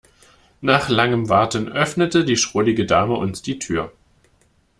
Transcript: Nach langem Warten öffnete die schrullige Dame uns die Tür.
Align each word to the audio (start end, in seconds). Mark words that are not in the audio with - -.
Nach 0.61 0.89
langem 0.89 1.29
Warten 1.29 1.69
öffnete 1.71 2.25
die 2.25 2.35
schrullige 2.35 2.87
Dame 2.87 3.13
uns 3.17 3.43
die 3.43 3.59
Tür. 3.59 3.91